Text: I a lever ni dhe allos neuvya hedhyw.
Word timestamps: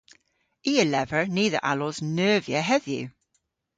I 0.71 0.73
a 0.83 0.85
lever 0.93 1.23
ni 1.35 1.45
dhe 1.53 1.59
allos 1.71 1.97
neuvya 2.15 2.61
hedhyw. 2.69 3.07